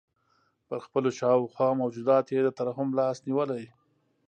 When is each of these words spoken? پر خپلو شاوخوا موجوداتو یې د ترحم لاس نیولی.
پر 0.67 0.77
خپلو 0.85 1.09
شاوخوا 1.19 1.69
موجوداتو 1.81 2.31
یې 2.35 2.41
د 2.45 2.49
ترحم 2.57 2.89
لاس 2.99 3.17
نیولی. 3.27 3.63